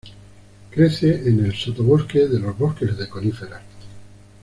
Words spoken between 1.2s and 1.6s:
en el